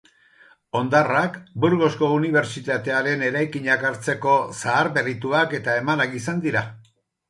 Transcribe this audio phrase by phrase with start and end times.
[0.79, 6.71] Hondarrak Burgosko Unibertsitatearen eraikinak hartzeko zaharberrituak eta emanak izan dira.